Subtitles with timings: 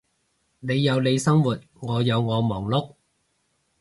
[0.61, 2.95] 你有你生活，我有我忙碌